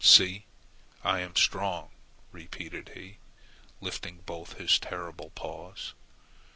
[0.03, 0.45] See!
[1.03, 1.91] I am strong!"
[2.31, 3.17] repeated he,
[3.81, 5.93] lifting both his terrible paws.